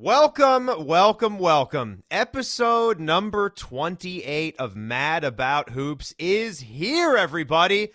[0.00, 2.02] Welcome, welcome, welcome.
[2.10, 7.90] Episode number 28 of Mad About Hoops is here, everybody.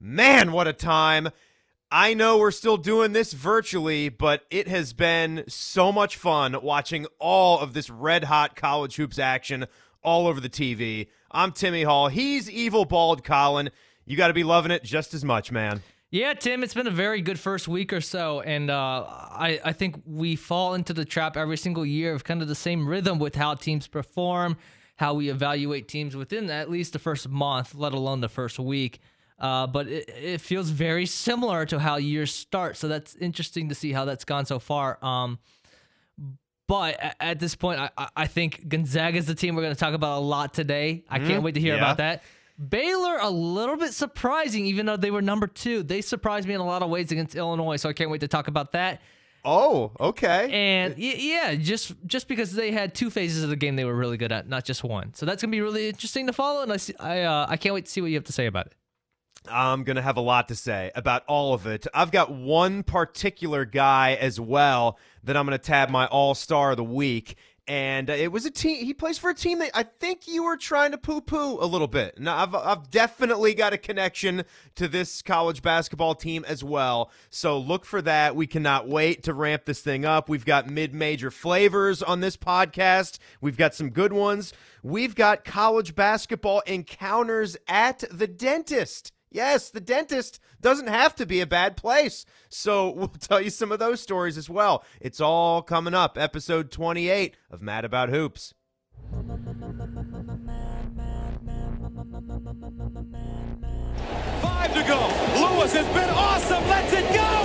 [0.00, 1.28] Man, what a time.
[1.92, 7.06] I know we're still doing this virtually, but it has been so much fun watching
[7.20, 9.66] all of this red hot college hoops action
[10.02, 11.06] all over the TV.
[11.30, 12.08] I'm Timmy Hall.
[12.08, 13.70] He's Evil Bald Colin.
[14.04, 15.82] You got to be loving it just as much, man.
[16.14, 19.72] Yeah, Tim, it's been a very good first week or so, and uh, I I
[19.72, 23.18] think we fall into the trap every single year of kind of the same rhythm
[23.18, 24.56] with how teams perform,
[24.94, 29.00] how we evaluate teams within at least the first month, let alone the first week.
[29.40, 33.74] Uh, but it, it feels very similar to how years start, so that's interesting to
[33.74, 35.04] see how that's gone so far.
[35.04, 35.40] Um,
[36.68, 39.80] but at, at this point, I, I think Gonzaga is the team we're going to
[39.80, 41.02] talk about a lot today.
[41.10, 41.80] I can't wait to hear yeah.
[41.80, 42.22] about that.
[42.56, 45.82] Baylor, a little bit surprising, even though they were number two.
[45.82, 48.28] They surprised me in a lot of ways against Illinois, so I can't wait to
[48.28, 49.00] talk about that.
[49.44, 50.48] Oh, okay.
[50.50, 54.16] And yeah, just just because they had two phases of the game they were really
[54.16, 55.12] good at, not just one.
[55.14, 57.74] So that's gonna be really interesting to follow, and I see, I uh, I can't
[57.74, 58.74] wait to see what you have to say about it.
[59.46, 61.86] I'm going to have a lot to say about all of it.
[61.92, 66.70] I've got one particular guy as well that I'm going to tab my all star
[66.70, 67.36] of the week.
[67.66, 70.44] And uh, it was a team, he plays for a team that I think you
[70.44, 72.18] were trying to poo poo a little bit.
[72.20, 74.44] Now, I've, I've definitely got a connection
[74.74, 77.10] to this college basketball team as well.
[77.30, 78.36] So look for that.
[78.36, 80.28] We cannot wait to ramp this thing up.
[80.28, 84.52] We've got mid major flavors on this podcast, we've got some good ones.
[84.82, 89.12] We've got college basketball encounters at the dentist.
[89.34, 92.24] Yes, the dentist doesn't have to be a bad place.
[92.48, 94.84] So we'll tell you some of those stories as well.
[95.00, 96.16] It's all coming up.
[96.16, 98.54] Episode 28 of Mad About Hoops.
[104.40, 105.00] Five to go.
[105.40, 106.62] Lewis has been awesome.
[106.68, 107.40] Let's it go.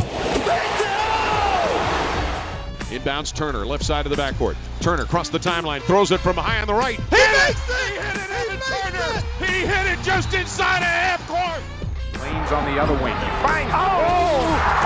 [2.96, 4.56] Inbounds Turner, left side of the backcourt.
[4.80, 7.00] Turner across the timeline, throws it from high on the right.
[7.00, 7.56] Hit it!
[7.56, 9.22] He hit it, Evan Turner!
[9.40, 11.79] He hit it just inside of half court!
[12.22, 13.16] Lane's on the other wing.
[13.16, 13.72] He finds.
[13.74, 13.78] Oh!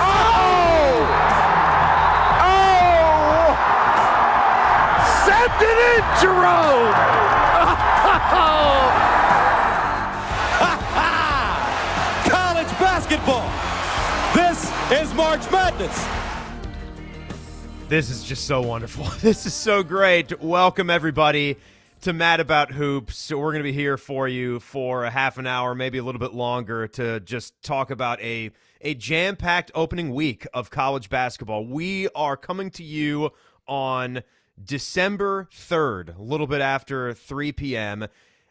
[0.00, 0.04] oh!
[2.40, 2.44] Oh!
[5.26, 6.94] Sent it in, Jerome!
[12.30, 13.48] College basketball.
[14.34, 16.06] This is March Madness.
[17.88, 19.06] This is just so wonderful.
[19.20, 20.40] This is so great.
[20.40, 21.56] Welcome, everybody,
[22.04, 23.30] to Mad About Hoops.
[23.30, 26.18] We're going to be here for you for a half an hour, maybe a little
[26.18, 28.50] bit longer, to just talk about a,
[28.82, 31.64] a jam packed opening week of college basketball.
[31.64, 33.30] We are coming to you
[33.66, 34.22] on
[34.62, 38.02] December 3rd, a little bit after 3 p.m.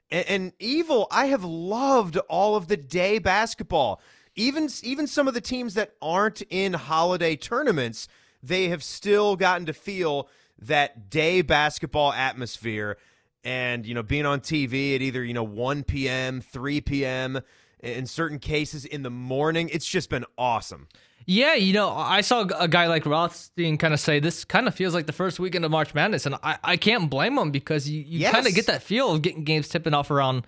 [0.09, 4.01] And, and Evil, I have loved all of the day basketball.
[4.35, 8.07] Even even some of the teams that aren't in holiday tournaments,
[8.41, 10.27] they have still gotten to feel
[10.57, 12.97] that day basketball atmosphere.
[13.43, 17.41] And you know, being on TV at either you know 1 p.m., 3 p.m.,
[17.83, 20.87] in certain cases in the morning, it's just been awesome.
[21.25, 24.75] Yeah, you know, I saw a guy like Rothstein kind of say this kind of
[24.75, 27.89] feels like the first weekend of March Madness, and I, I can't blame him because
[27.89, 30.45] you, you kind of get that feel of getting games tipping off around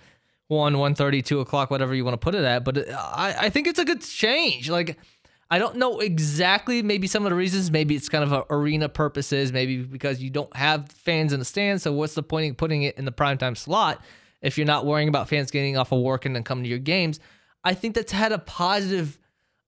[0.48, 2.64] 1, 1.30, 2 o'clock, whatever you want to put it at.
[2.64, 4.70] But uh, I, I think it's a good change.
[4.70, 4.98] Like,
[5.52, 7.70] I don't know exactly maybe some of the reasons.
[7.70, 11.46] Maybe it's kind of a arena purposes, maybe because you don't have fans in the
[11.46, 11.84] stands.
[11.84, 14.04] So what's the point of putting it in the primetime slot
[14.42, 16.80] if you're not worrying about fans getting off of work and then coming to your
[16.80, 17.20] games?
[17.64, 19.18] I think that's had a positive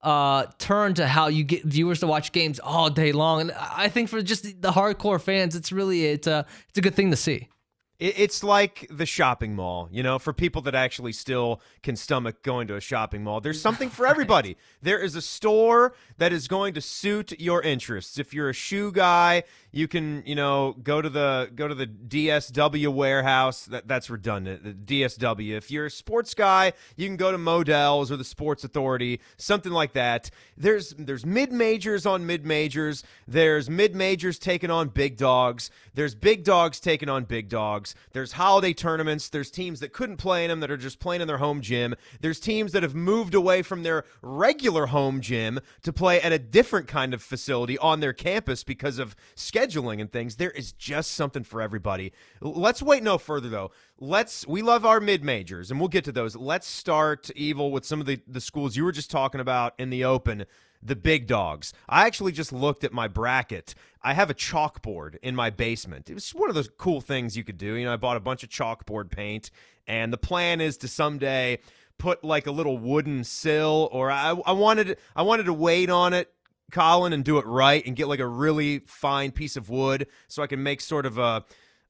[0.02, 3.88] uh turn to how you get viewers to watch games all day long and i
[3.88, 7.16] think for just the hardcore fans it's really it's a it's a good thing to
[7.16, 7.48] see
[8.00, 12.68] It's like the shopping mall, you know, for people that actually still can stomach going
[12.68, 13.40] to a shopping mall.
[13.40, 14.56] There's something for everybody.
[14.80, 18.16] There is a store that is going to suit your interests.
[18.16, 19.42] If you're a shoe guy,
[19.72, 23.64] you can, you know, go to the go to the DSW warehouse.
[23.64, 24.86] That that's redundant.
[24.86, 25.56] The DSW.
[25.56, 29.72] If you're a sports guy, you can go to Modell's or the Sports Authority, something
[29.72, 30.30] like that.
[30.56, 33.02] There's there's mid majors on mid majors.
[33.26, 35.70] There's mid majors taking on big dogs.
[35.94, 37.87] There's big dogs taking on big dogs.
[38.12, 39.28] There's holiday tournaments.
[39.28, 41.94] There's teams that couldn't play in them that are just playing in their home gym.
[42.20, 46.38] There's teams that have moved away from their regular home gym to play at a
[46.38, 50.36] different kind of facility on their campus because of scheduling and things.
[50.36, 52.12] There is just something for everybody.
[52.40, 53.70] Let's wait no further though.
[54.00, 56.36] Let's we love our mid majors and we'll get to those.
[56.36, 59.90] Let's start evil with some of the the schools you were just talking about in
[59.90, 60.46] the open
[60.82, 61.72] the big dogs.
[61.88, 63.74] I actually just looked at my bracket.
[64.02, 66.08] I have a chalkboard in my basement.
[66.08, 67.74] It was one of those cool things you could do.
[67.74, 69.50] You know, I bought a bunch of chalkboard paint,
[69.86, 71.58] and the plan is to someday
[71.98, 76.12] put like a little wooden sill, or I, I wanted I wanted to wait on
[76.12, 76.32] it
[76.70, 80.42] Colin, and do it right and get like a really fine piece of wood so
[80.42, 81.44] I can make sort of a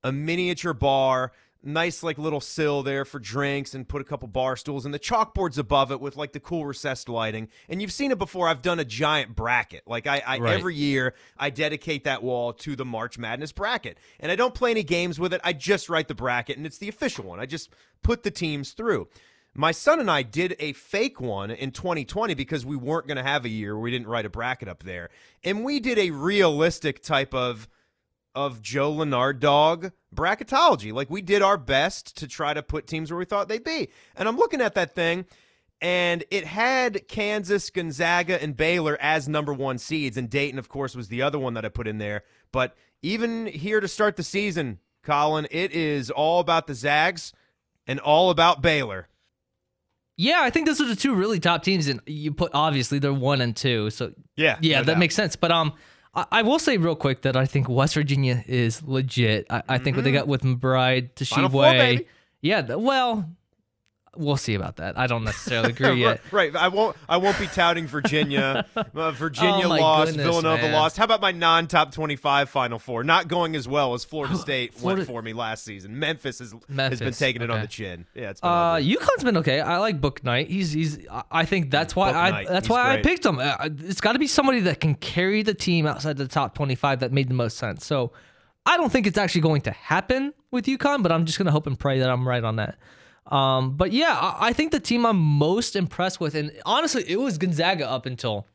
[0.04, 1.32] a miniature bar
[1.62, 4.98] nice like little sill there for drinks and put a couple bar stools and the
[4.98, 7.48] chalkboards above it with like the cool recessed lighting.
[7.68, 8.48] And you've seen it before.
[8.48, 9.82] I've done a giant bracket.
[9.86, 10.54] Like i, I Right.
[10.54, 13.98] every year i dedicate that wall to the march madness bracket.
[14.20, 15.40] And i don't play any games with it.
[15.42, 17.40] I just write the bracket and it's the official one.
[17.40, 17.70] I just
[18.02, 19.08] put the teams through.
[19.54, 23.24] My son and I did a fake one in 2020 because we weren't going to
[23.24, 25.08] have a year where we didn't write a bracket up there.
[25.42, 27.66] And we did a realistic type of
[28.38, 30.92] of Joe Lunardi dog bracketology.
[30.92, 33.88] Like we did our best to try to put teams where we thought they'd be.
[34.14, 35.26] And I'm looking at that thing
[35.80, 40.96] and it had Kansas, Gonzaga, and Baylor as number one seeds, and Dayton, of course,
[40.96, 42.22] was the other one that I put in there.
[42.52, 47.32] But even here to start the season, Colin, it is all about the Zags
[47.86, 49.08] and all about Baylor.
[50.16, 53.12] Yeah, I think those are the two really top teams, and you put obviously they're
[53.12, 54.98] one and two, so Yeah, yeah, no that doubt.
[54.98, 55.36] makes sense.
[55.36, 55.74] But um,
[56.14, 59.46] I, I will say real quick that I think West Virginia is legit.
[59.50, 61.34] I, I think what they got with McBride, Mm-hmm.
[61.34, 62.06] Final Four, Tshiebwe, baby.
[62.40, 63.28] yeah, well,
[64.16, 64.98] we'll see about that.
[64.98, 66.20] I don't necessarily agree yet.
[66.30, 66.96] Right, I won't.
[67.08, 68.66] I won't be touting Virginia.
[68.94, 70.08] Uh, Virginia Oh, lost.
[70.12, 70.72] goodness, Villanova man.
[70.72, 70.96] lost.
[70.96, 73.04] How about my non-top twenty-five Final Four?
[73.04, 75.98] Not going as well as Florida State Florida- went for me last season.
[75.98, 78.06] Memphis has has been Memphis, taking it on the chin.
[78.14, 78.96] Yeah, it's been Uh, ugly.
[78.96, 79.60] UConn's been okay.
[79.60, 80.48] I like Bouknight.
[80.48, 80.98] He's he's.
[81.30, 83.38] I- think that's why Book I Knight, that's he's why I picked him.
[83.38, 86.74] Uh, It's got to be somebody that can carry the team outside the top twenty
[86.74, 87.00] five.
[87.00, 87.84] That made the most sense.
[87.86, 88.12] So
[88.66, 91.66] I don't think it's actually going to happen with UConn, but I'm just gonna hope
[91.66, 92.76] and pray that I'm right on that.
[93.28, 97.16] Um, but yeah, I, I think the team I'm most impressed with, and honestly, it
[97.20, 98.46] was Gonzaga up until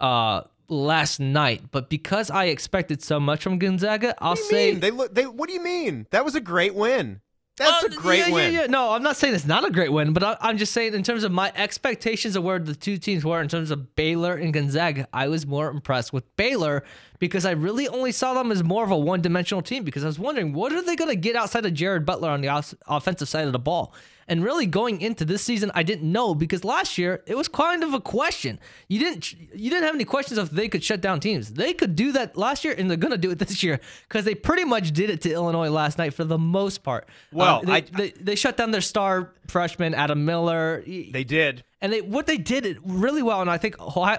[0.00, 1.62] uh last night.
[1.70, 4.80] But because I expected so much from Gonzaga, I'll What do you say mean?
[4.80, 5.14] they look.
[5.14, 5.26] They.
[5.26, 6.06] What do you mean?
[6.10, 7.20] That was a great win.
[7.58, 8.52] That's Uh, a great yeah, win.
[8.54, 8.66] Yeah, yeah.
[8.68, 11.02] No, I'm not saying it's not a great win, but I, I'm just saying in
[11.02, 14.52] terms of my expectations of where the two teams were in terms of Baylor and
[14.52, 16.84] Gonzaga, I was more impressed with Baylor
[17.18, 20.18] because I really only saw them as more of a one-dimensional team because I was
[20.18, 23.28] wondering what are they going to get outside of Jared Butler on the os- offensive
[23.28, 23.92] side of the ball.
[24.28, 27.82] And really going into this season, I didn't know because last year it was kind
[27.82, 28.60] of a question.
[28.86, 31.52] You didn't you didn't have any questions if they could shut down teams.
[31.54, 34.34] They could do that last year, and they're gonna do it this year because they
[34.34, 37.08] pretty much did it to Illinois last night for the most part.
[37.32, 40.82] Well, Uh, they, I- they, they shut down their star freshman Adam Miller.
[40.86, 41.64] They did.
[41.80, 43.40] and they what they did it really well.
[43.40, 44.18] And I think Ohio,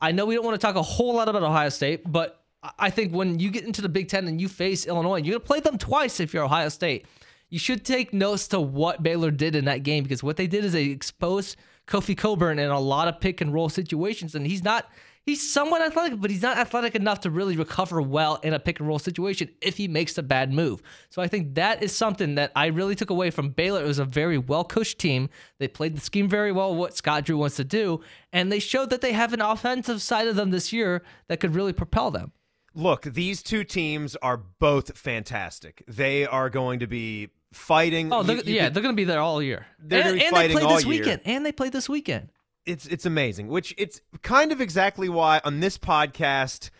[0.00, 2.72] I know we don't want to talk a whole lot about Ohio State, but I-
[2.86, 5.40] I think when you get into the Big Ten and you face Illinois, you're gonna
[5.52, 7.06] play them twice if you're Ohio State.
[7.48, 10.64] You should take notes to what Baylor did in that game because what they did
[10.64, 11.56] is they exposed
[11.86, 14.90] Kofi Cockburn in a lot of pick and roll situations, and he's not.
[15.24, 18.78] He's somewhat athletic, but he's not athletic enough to really recover well in a pick
[18.78, 20.80] and roll situation if he makes a bad move.
[21.10, 23.82] So I think that is something that I really took away from Baylor.
[23.82, 25.28] It was a very well coached team.
[25.58, 28.02] They played the scheme very well, what Scott Drew wants to do,
[28.32, 31.56] and they showed that they have an offensive side of them this year that could
[31.56, 32.30] really propel them.
[32.72, 35.82] Look, these two teams are both fantastic.
[35.88, 38.12] They are going to be fighting.
[38.12, 39.66] Oh, they're, you yeah, could- they're going to be there all year.
[39.78, 40.90] They're and and they play this year.
[41.00, 41.20] weekend.
[41.24, 42.30] And they play this weekend.
[42.64, 43.48] it's it's amazing.
[43.48, 46.70] Which it's kind of exactly why on this podcast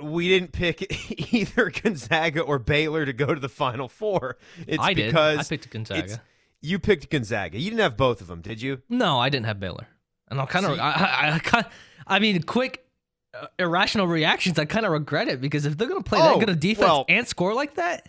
[0.00, 4.36] we didn't pick either Gonzaga or Baylor to go to the Final Four.
[4.66, 5.06] It's I did.
[5.06, 6.22] because I picked Gonzaga.
[6.60, 7.58] You picked Gonzaga.
[7.58, 8.82] You didn't have both of them, did you?
[8.88, 9.86] No, I didn't have Baylor,
[10.28, 11.64] and I'm kind of, I, I, I,
[12.06, 12.84] I mean, quick,
[13.32, 14.58] uh, irrational reactions.
[14.58, 16.56] I kind of regret it because if they're going to play Oh, that good a
[16.56, 18.08] defense well- and score like that,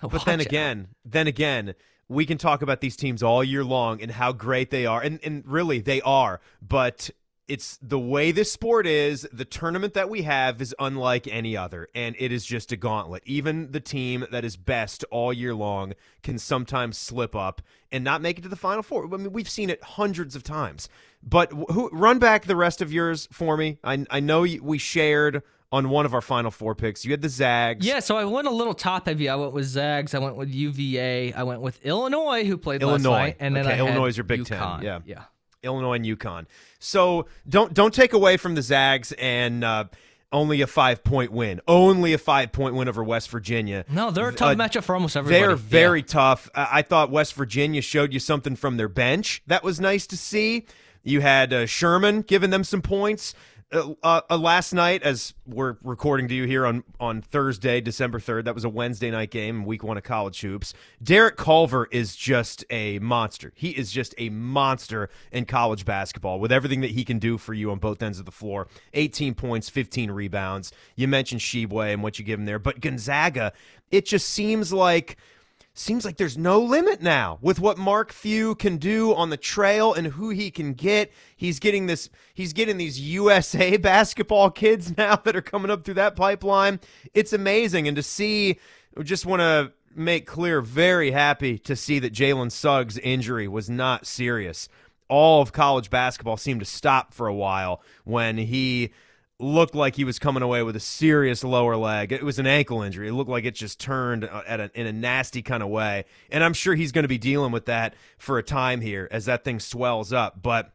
[0.00, 1.74] But then again, then again,
[2.08, 5.20] we can talk about these teams all year long and how great they are, and
[5.22, 6.40] and really they are.
[6.62, 7.10] But
[7.48, 9.26] it's the way this sport is.
[9.32, 13.22] The tournament that we have is unlike any other, and it is just a gauntlet.
[13.26, 18.20] Even the team that is best all year long can sometimes slip up and not
[18.20, 19.04] make it to the final four.
[19.04, 20.90] I mean, we've seen it hundreds of times.
[21.22, 23.78] But who, run back the rest of yours for me.
[23.82, 27.04] I I know we shared on one of our final four picks.
[27.04, 27.84] You had the Zags.
[27.86, 28.00] yeah.
[28.00, 29.28] So I went a little top heavy.
[29.28, 30.14] I went with Zags.
[30.14, 31.32] I went with UVA.
[31.34, 33.18] I went with Illinois, who played last Illinois.
[33.18, 35.00] night, and then Okay, I had Illinois is your Big Ten, yeah.
[35.04, 35.24] yeah.
[35.62, 36.46] Illinois and UConn.
[36.78, 39.84] So don't don't take away from the Zags and uh,
[40.30, 41.60] only a five point win.
[41.66, 43.84] Only a five point win over West Virginia.
[43.90, 45.40] No, they're a tough Uh, matchup for almost everybody.
[45.40, 45.56] They're Yeah.
[45.56, 46.48] very tough.
[46.54, 49.42] I-, I thought West Virginia showed you something from their bench.
[49.48, 50.64] That was nice to see.
[51.02, 53.34] You had uh, Sherman giving them some points.
[53.70, 58.18] Uh, uh, uh, last night, as we're recording to you here on, on Thursday, December
[58.18, 60.72] 3rd, that was a Wednesday night game, week one of college hoops.
[61.02, 63.52] Derek Culver is just a monster.
[63.54, 67.52] He is just a monster in college basketball with everything that he can do for
[67.52, 70.72] you on both ends of the floor 18 points, 15 rebounds.
[70.96, 73.52] You mentioned Tshiebwe and what you give him there, but Gonzaga,
[73.90, 75.18] it just seems like
[75.78, 79.94] seems like there's no limit now with what Mark Few can do on the trail
[79.94, 81.12] and who he can get.
[81.36, 85.94] He's getting this he's getting these USA basketball kids now that are coming up through
[85.94, 86.80] that pipeline.
[87.14, 88.58] It's amazing and to see
[89.02, 94.06] just want to make clear very happy to see that Jalen Suggs injury was not
[94.06, 94.68] serious.
[95.08, 98.92] All of college basketball seemed to stop for a while when he
[99.40, 102.10] looked like he was coming away with a serious lower leg.
[102.12, 103.08] It was an ankle injury.
[103.08, 106.06] It looked like it just turned uh, at a, in a nasty kind of way.
[106.30, 109.26] And I'm sure he's going to be dealing with that for a time here as
[109.26, 110.42] that thing swells up.
[110.42, 110.72] But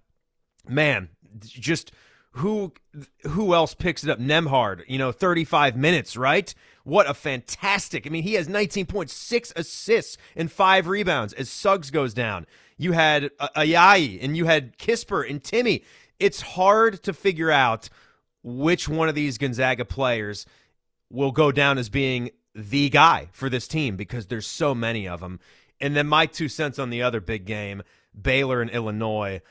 [0.67, 1.91] man, just
[2.32, 2.74] who
[3.27, 4.20] who else picks it up?
[4.20, 6.53] Nembhard, you know, 35 minutes, right?
[6.84, 8.08] What a fantastic.
[8.08, 12.46] I mean, he has 19.6 assists and 5 rebounds as Suggs goes down.
[12.77, 15.84] You had uh, Ayayi and you had Kispert and Timmy.
[16.20, 17.89] It's hard to figure out
[18.44, 20.46] which one of these Gonzaga players
[21.10, 25.22] will go down as being the guy for this team because there's so many of
[25.22, 25.40] them.
[25.80, 27.84] And then my two cents on the other big game,
[28.20, 29.42] Baylor and Illinois.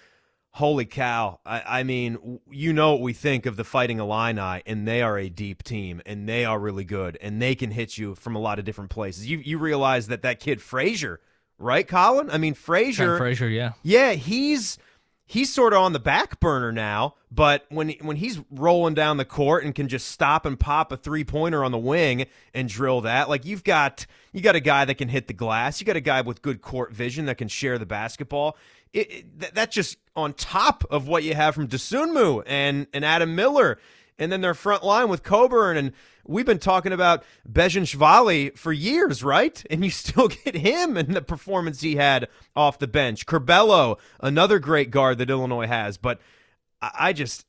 [0.56, 1.40] Holy cow.
[1.46, 5.18] I, I mean, you know what we think of the Fighting Illini, and they are
[5.18, 8.38] a deep team, and they are really good, and they can hit you from a
[8.38, 9.26] lot of different places.
[9.26, 11.20] You, you realize that that kid Frazier,
[11.58, 12.30] right, Colin?
[12.30, 13.16] I mean, Frazier.
[13.16, 13.72] Frazier, yeah.
[13.82, 14.76] Yeah, he's
[15.32, 19.24] he's sort of on the back burner now, but when when he's rolling down the
[19.24, 23.00] court and can just stop and pop a three pointer on the wing and drill
[23.00, 25.96] that, like you've got you got a guy that can hit the glass, you got
[25.96, 28.58] a guy with good court vision that can share the basketball.
[28.92, 33.78] It, it, just on top of what you have from Dosunmu and and Adam Miller,
[34.18, 35.76] and then their front line with Cockburn.
[35.76, 35.92] and
[36.24, 39.62] we've been talking about Bezhanishvili for years, right?
[39.70, 43.26] And you still get him and the performance he had off the bench.
[43.26, 46.20] Curbelo, another great guard that Illinois has, but
[46.80, 47.46] I just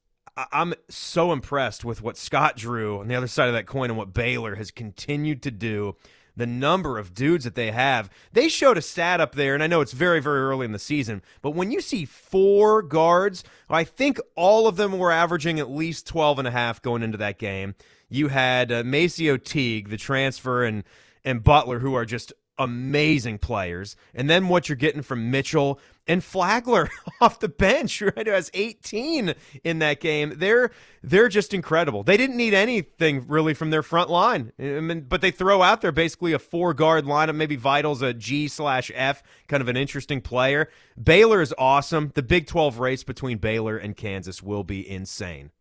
[0.52, 3.98] I'm so impressed with what Scott Drew on the other side of that coin and
[3.98, 5.96] what Baylor has continued to do.
[6.36, 8.10] The number of dudes that they have.
[8.32, 10.80] They showed a stat up there, and I know it's very, very early in the
[10.80, 15.70] season, but when you see four guards, I think all of them were averaging at
[15.70, 17.76] least 12 and a half going into that game.
[18.10, 20.84] You had uh, MaCio Teague, the transfer, and
[21.26, 23.96] and Butler, who are just amazing players.
[24.14, 26.90] And then what you're getting from Mitchell and Flagler
[27.22, 28.28] off the bench, right?
[28.28, 29.34] Who has 18
[29.64, 30.34] in that game.
[30.38, 32.04] They're they're just incredible.
[32.04, 35.82] They didn't need anything really from their front line, I mean, but they throw out
[35.82, 37.36] there basically a four guard lineup.
[37.36, 40.70] Maybe Vital's a G slash F, kind of an interesting player.
[41.02, 42.12] Baylor is awesome.
[42.16, 45.52] The Big 12 race between Baylor and Kansas will be insane.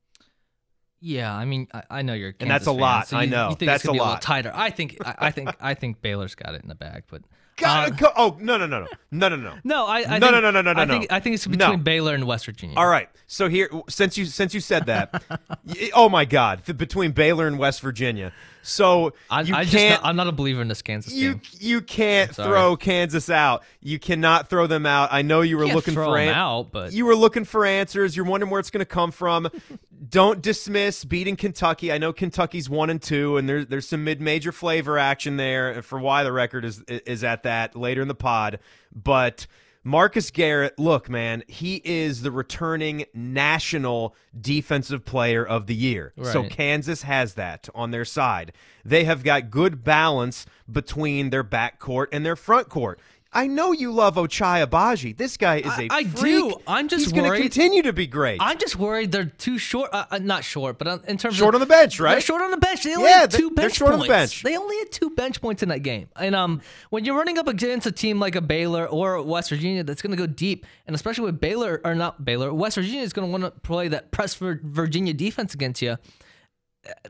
[1.05, 3.09] Yeah, I mean, I, I know you're, a And that's a fan, lot.
[3.09, 3.49] so I know.
[3.51, 4.07] You think That's it's a be a lot.
[4.09, 4.53] little tighter.
[4.55, 7.23] I think, I, I think, I think Baylor's got it in the bag, but
[7.56, 9.54] God, uh, go, oh no no no no no no no.
[9.64, 11.16] no, I, I No, think, no, no, no, no, I no, think, no.
[11.16, 11.56] I think it's No.
[11.56, 12.76] between Baylor and West Virginia.
[12.76, 13.09] All right.
[13.26, 15.23] So here, since you since you said that,
[15.66, 18.32] y- oh my God, between Baylor and West Virginia.
[18.62, 20.00] So I, you I can't.
[20.00, 21.40] Not, I'm not a believer in this Kansas you team.
[21.61, 23.64] you can't throw Kansas out.
[23.81, 25.09] You cannot throw them out.
[25.12, 28.16] I know you were Can't looking for an- out, but- you were looking for answers.
[28.16, 29.49] You're wondering where it's going to come from.
[30.09, 31.92] Don't dismiss beating Kentucky.
[31.92, 35.83] I know Kentucky's one and two, and there's there's some mid major flavor action there
[35.83, 38.59] for why the record is is at that later in the pod.
[38.95, 39.47] But
[39.85, 46.12] Marcus Garrett, look, man, he is the returning national defensive player of the year.
[46.33, 48.53] So Kansas has that on their side.
[48.85, 53.01] They have got good balance between their backcourt and their front court.
[53.35, 55.17] I know you love Ochai Agbaji.
[55.17, 56.55] This guy is a I- I do.
[56.67, 58.39] I'm just He's going to continue to be great.
[58.43, 59.89] I'm just worried they're too short.
[59.91, 62.12] Uh, uh, not short, but uh, in terms of Short of on the bench, right?
[62.12, 62.85] They're short on the bench.
[62.85, 64.09] They only Yeah, had two they're bench short on points.
[64.09, 64.43] the bench.
[64.43, 66.09] They only had two bench points in that game.
[66.17, 66.61] And um,
[66.91, 70.11] when you're running up against a team like a Baylor or West Virginia that's going
[70.11, 73.33] to go deep, and especially with Baylor or not Baylor, West Virginia is going to
[73.33, 75.97] want to play that press for Virginia defense against you.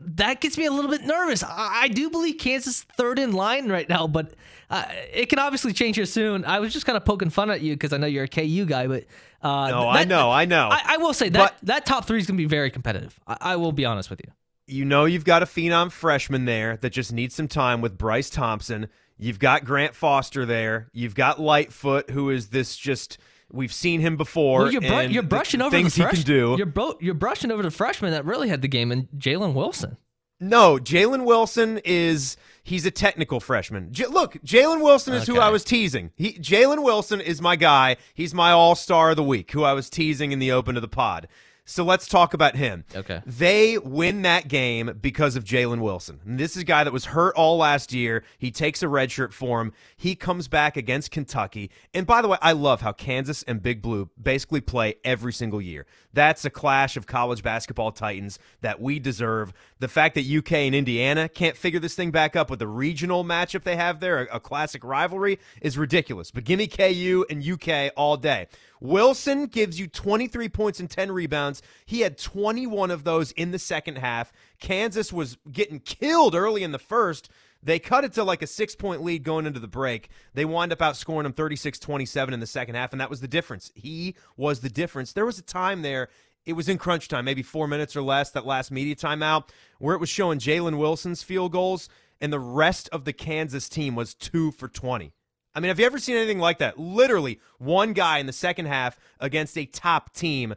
[0.02, 1.42] That gets me a little bit nervous.
[1.42, 4.34] I, I do believe Kansas third in line right now, but
[4.72, 6.44] uh, it can obviously change here soon.
[6.44, 8.64] I was just kind of poking fun at you because I know you're a KU
[8.64, 9.04] guy, but
[9.42, 10.68] uh, No, I know, I know.
[10.72, 13.18] I, I will say that But- that top three is going to be very competitive.
[13.26, 14.32] I, I will be honest with you.
[14.66, 18.30] you know you've got a phenom freshman there that just needs some time with Bryce
[18.30, 18.88] Thompson.
[19.18, 20.88] You've got Grant Foster there.
[20.92, 23.18] You've got Lightfoot, who is this just
[23.52, 24.60] we've seen him before.
[24.62, 26.54] Well, you're, br- and you're the brushing over things the he can do.
[26.56, 29.98] You're, bro- you're brushing over the freshman that really had the game, and Jalen Wilson.
[30.40, 33.92] No, Jalen Wilson is he's a technical freshman.
[33.92, 36.10] J- look, Jalen Wilson is who I was teasing.
[36.16, 37.96] He Jalen Wilson is my guy.
[38.14, 40.82] He's my all star of the week, who I was teasing in the open of
[40.82, 41.28] the pod.
[41.64, 42.84] So let's talk about him.
[42.94, 43.22] Okay.
[43.24, 46.20] They win that game because of Jalen Wilson.
[46.26, 48.24] And this is a guy that was hurt all last year.
[48.36, 49.72] He takes a redshirt for him.
[49.96, 51.70] He comes back against Kentucky.
[51.94, 55.62] And by the way, I love how Kansas and Big Blue basically play every single
[55.62, 55.86] year.
[56.12, 59.52] That's a clash of college basketball titans that we deserve.
[59.82, 63.24] The fact that UK and Indiana can't figure this thing back up with the regional
[63.24, 66.30] matchup they have there, a, a classic rivalry, is ridiculous.
[66.30, 68.46] But give me KU and UK all day.
[68.80, 71.62] Wilson gives you 23 points and 10 rebounds.
[71.84, 74.32] He had 21 of those in the second half.
[74.60, 77.28] Kansas was getting killed early in the first.
[77.60, 80.10] They cut it to like a six point lead going into the break.
[80.32, 83.26] They wind up outscoring them 36 27 in the second half, and that was the
[83.26, 83.72] difference.
[83.74, 85.12] He was the difference.
[85.12, 86.08] There was a time there,
[86.44, 89.94] it was in crunch time, maybe four minutes or less, that last media timeout, where
[89.94, 91.88] it was showing Jalen Wilson's field goals,
[92.20, 95.12] and the rest of the Kansas team was two for 20.
[95.54, 96.78] I mean, have you ever seen anything like that?
[96.78, 100.54] Literally, one guy in the second half against a top team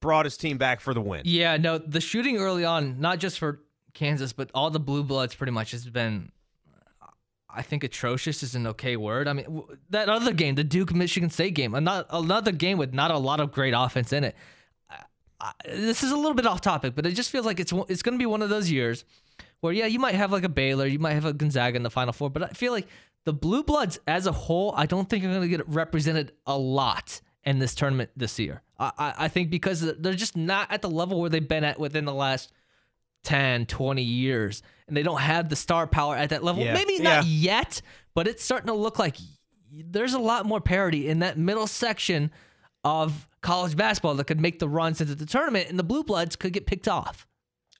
[0.00, 1.22] brought his team back for the win.
[1.24, 3.60] Yeah, no, the shooting early on, not just for
[3.94, 6.32] Kansas, but all the blue bloods pretty much has been.
[7.50, 9.26] I think atrocious is an okay word.
[9.26, 13.10] I mean, that other game, the Duke Michigan State game, another, another game with not
[13.10, 14.36] a lot of great offense in it.
[15.40, 18.02] I, this is a little bit off topic, but it just feels like it's it's
[18.02, 19.04] going to be one of those years
[19.60, 21.90] where yeah, you might have like a Baylor, you might have a Gonzaga in the
[21.90, 22.86] Final Four, but I feel like
[23.24, 26.56] the Blue Bloods as a whole, I don't think are going to get represented a
[26.56, 28.62] lot in this tournament this year.
[28.78, 31.78] I, I, I think because they're just not at the level where they've been at
[31.78, 32.52] within the last
[33.24, 36.64] 10, 20 years, and they don't have the star power at that level.
[36.64, 36.72] Yeah.
[36.74, 37.30] Maybe not Yeah.
[37.30, 37.82] yet,
[38.14, 39.16] but it's starting to look like
[39.70, 42.30] there's a lot more parity in that middle section
[42.84, 46.36] of college basketball that could make the runs into the tournament, and the Blue Bloods
[46.36, 47.26] could get picked off.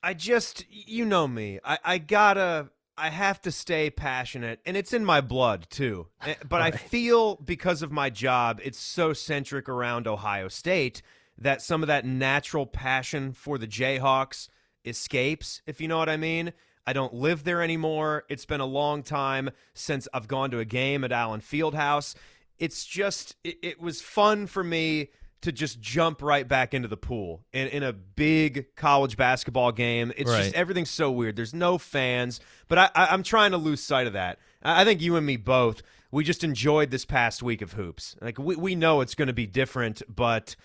[0.01, 1.59] I just, you know me.
[1.63, 6.07] I, I gotta, I have to stay passionate, and it's in my blood too.
[6.25, 11.01] Eh, But I feel because of my job, it's so centric around Ohio State
[11.37, 14.49] that some of that natural passion for the Jayhawks
[14.85, 16.53] escapes, if you know what I mean.
[16.87, 18.23] I don't live there anymore.
[18.29, 22.15] It's been a long time since I've gone to a game at Allen Fieldhouse.
[22.57, 25.09] It's just, it, it was fun for me
[25.41, 30.11] to just jump right back into the pool in, in a big college basketball game.
[30.17, 30.43] It's Right.
[30.43, 31.35] just everything's so weird.
[31.35, 34.39] There's no fans, but I, I, I'm trying to lose sight of that.
[34.61, 35.81] I I think you and me both.
[36.11, 38.15] We just enjoyed this past week of hoops.
[38.19, 40.55] Like we, we know it's going to be different, but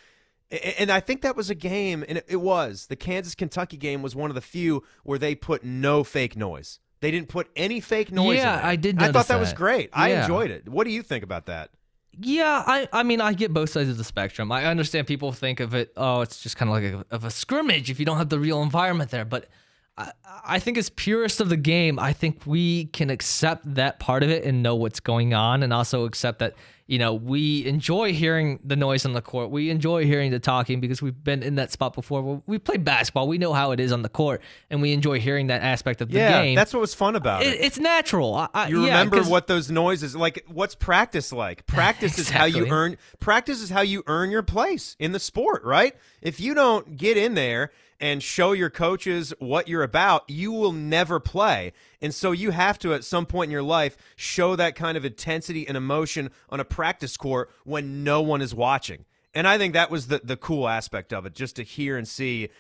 [0.79, 4.15] and I think that was a game, and it, was the Kansas Kentucky game was
[4.15, 6.79] one of the few where they put no fake noise.
[7.01, 8.39] They didn't put any fake noise.
[8.39, 8.61] Yeah.
[8.63, 9.57] I did I thought notice that, was that.
[9.57, 9.91] great.
[9.93, 10.69] I enjoyed it.
[10.69, 11.71] What do you think about that?
[12.21, 14.53] Yeah, I, I mean, I get both sides of the spectrum.
[14.53, 17.31] I understand people think of it, oh, it's just kind of like a, of a
[17.31, 19.25] scrimmage if you don't have the real environment there.
[19.25, 19.49] But
[19.97, 20.13] I,
[20.45, 24.31] I think, as purist of the game, I think we can accept that part of
[24.31, 26.55] it and know what's going on, and also accept that
[26.87, 29.51] you know we enjoy hearing the noise on the court.
[29.51, 32.43] We enjoy hearing the talking because we've been in that spot before.
[32.47, 35.49] We play basketball, we know how it is on the court, and we enjoy hearing
[35.49, 36.55] that aspect of the yeah, game.
[36.55, 37.55] that's what was fun about it.
[37.55, 38.35] it, it's natural.
[38.53, 40.45] I, You yeah, remember what those noises like?
[40.49, 41.67] What's practice like?
[41.75, 42.97] Practice is how you earn.
[43.21, 45.95] Practice is how you earn your place in the sport, right?
[46.21, 50.73] If you don't get in there and show your coaches what you're about, you will
[50.73, 51.73] never play.
[52.01, 55.05] And so you have to, at some point in your life, show that kind of
[55.05, 59.05] intensity and emotion on a practice court when no one is watching.
[59.35, 62.07] And I think that was the the cool aspect of it, just to hear and
[62.07, 62.51] see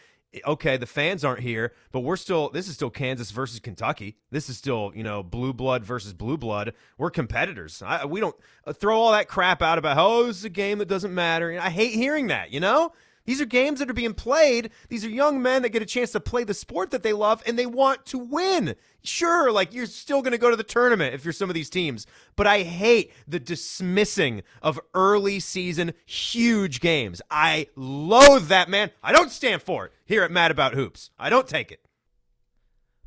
[0.46, 4.16] okay, the fans aren't here, but we're still this is still Kansas versus Kentucky.
[4.30, 6.72] This is still, you know, blue blood versus blue blood.
[6.98, 7.82] We're competitors.
[7.84, 10.88] I, we don't uh, throw all that crap out about, oh, is a game that
[10.88, 11.58] doesn't matter.
[11.60, 12.92] I hate hearing that, you know?
[13.24, 14.70] These are games that are being played.
[14.88, 17.42] These are young men that get a chance to play the sport that they love
[17.46, 18.76] and they want to win.
[19.02, 21.70] Sure, like you're still going to go to the tournament if you're some of these
[21.70, 22.06] teams,
[22.36, 27.20] but I hate the dismissing of early season huge games.
[27.30, 28.90] I loathe that, man.
[29.02, 31.10] I don't stand for it here at Mad About Hoops.
[31.18, 31.80] I don't take it.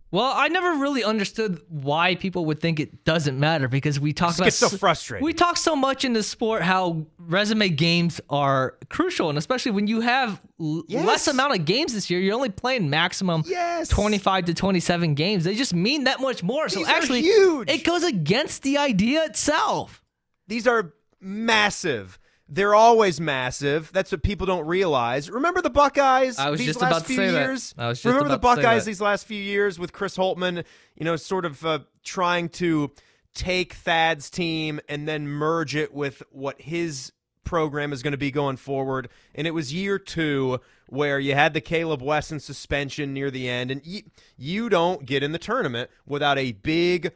[0.10, 4.38] Well, I never really understood why people would think it doesn't matter because we talk
[4.38, 5.22] about so frustrated.
[5.24, 9.88] We talk so much in the sport how resume games are crucial, and especially when
[9.88, 11.06] you have l- Yes.
[11.06, 13.90] less amount of games this year, you're only playing maximum Yes.
[13.90, 15.44] 25 to 27 games.
[15.44, 16.70] They just mean that much more.
[16.70, 17.70] So These are actually, huge.
[17.70, 20.02] it goes against the idea itself.
[20.48, 22.18] These are massive.
[22.50, 23.92] They're always massive.
[23.92, 25.30] That's what people don't realize.
[25.30, 27.42] Remember the Buckeyes I was these just last about to few say that.
[27.42, 27.76] years?
[27.78, 30.64] I was just Remember the Buckeyes these last few years with Chris Holtmann,
[30.96, 32.92] you know, sort of uh, trying to
[33.34, 37.12] take Thad's team and then merge it with what his
[37.44, 39.10] program is going to be going forward.
[39.36, 43.72] And it was year two where you had the Caleb Wesson suspension near the end,
[43.72, 44.04] and you,
[44.38, 47.14] you don't get in the tournament without a big,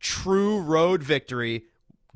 [0.00, 1.64] true road victory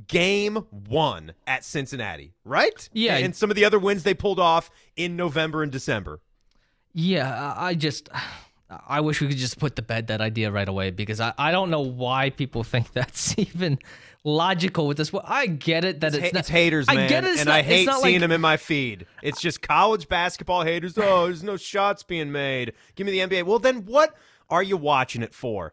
[0.06, 0.56] game
[0.88, 2.88] one at Cincinnati, right?
[2.92, 3.16] Yeah.
[3.16, 6.20] And some of the other wins they pulled off in November and December.
[6.94, 8.08] Yeah, I I just
[8.88, 11.52] I wish we could just put to bed that idea right away because I, I
[11.52, 13.78] don't know why people think that's even
[14.24, 15.12] logical with this.
[15.12, 17.40] Well, I get it that it's, Ha- not, it's haters, I man, get it, it's
[17.40, 19.06] and not- I hate seeing like, them in my feed.
[19.22, 20.98] It's just college basketball haters.
[20.98, 22.72] Oh, there's no shots being made.
[22.94, 23.44] Give me the NBA.
[23.44, 24.14] Well, then what
[24.50, 25.72] are you watching it for?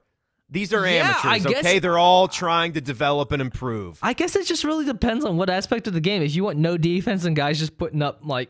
[0.50, 1.80] These are Yeah, amateurs, guess- okay?
[1.80, 3.98] They're all trying to develop and improve.
[4.04, 6.22] I guess it just really depends on what aspect of the game.
[6.22, 8.50] If you want no defense and guys just putting up like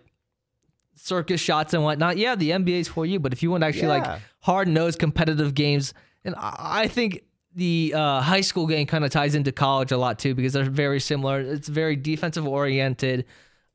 [0.96, 3.20] circus shots and whatnot, yeah, the NBA's for you.
[3.20, 4.00] But if you want actually Yeah.
[4.12, 7.22] like hard nosed competitive games, and I I think
[7.56, 10.66] the uh, high school game kind of ties into college a lot too because they're
[10.70, 11.40] very similar.
[11.40, 13.26] It's very defensive oriented.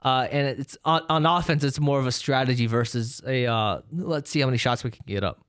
[0.03, 4.31] Uh, and it's on, on offense, it's more of a strategy versus a uh, let's
[4.31, 5.41] see how many shots we can get up.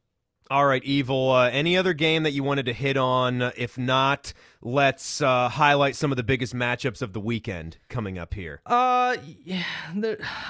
[0.52, 1.32] All right, Evil.
[1.32, 3.42] Uh, any other game that you wanted to hit on?
[3.56, 8.34] If not, let's uh, highlight some of the biggest matchups of the weekend coming up
[8.34, 8.60] here.
[8.66, 9.64] Uh, yeah,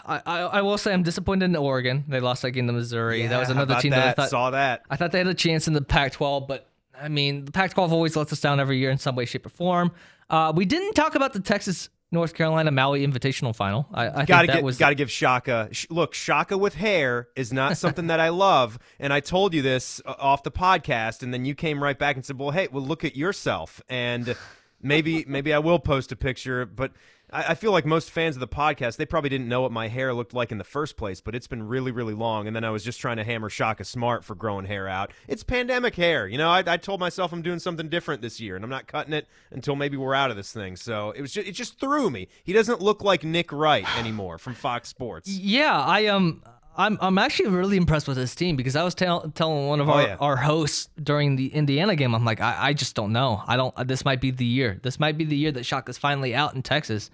[0.04, 2.04] I, I I will say I'm disappointed in Oregon.
[2.08, 3.28] They lost that game to Missouri.
[3.28, 4.16] that was another team that, I that?
[4.16, 4.82] thought Saw that.
[4.90, 6.68] I thought they had a chance in the Pac-12, but
[7.00, 9.50] I mean, the Pac-12 always lets us down every year in some way, shape, or
[9.50, 9.92] form.
[10.32, 13.88] Uh, we didn't talk about the Texas North Carolina Maui Invitational Final.
[13.94, 15.70] I, I Gotta get, was gotta give Shaka.
[15.90, 20.02] Look, Shaka with hair is not something that I love, and I told you this
[20.06, 22.84] uh, off the podcast, and then you came right back and said, "Well, hey, well,
[22.84, 24.36] look at yourself," and
[24.82, 26.92] maybe, maybe I will post a picture, but.
[27.34, 30.14] I feel like most fans of the podcast, they probably didn't know what my hair
[30.14, 32.46] looked like in the first place, but it's been really, really long.
[32.46, 35.12] And then I was just trying to hammer Shaka Smart for growing hair out.
[35.30, 36.28] It's pandemic hair.
[36.28, 38.88] You know, I, I told myself I'm doing something different this year, and I'm not
[38.88, 40.76] cutting it until maybe we're out of this thing.
[40.76, 42.28] So it was just, it just threw me.
[42.44, 45.30] He doesn't look like Nick Wright anymore from Fox Sports.
[45.30, 46.44] Yeah, I um
[46.86, 49.90] I'm I'm actually really impressed with this team because I was tell, telling one of
[49.90, 50.16] Oh, our, yeah.
[50.20, 53.42] our hosts during the Indiana game, I'm like, I, I just don't know.
[53.48, 53.74] I don't.
[53.78, 54.80] Uh, this might be the year.
[54.82, 57.10] This might be the year that Shaka's finally out in Texas.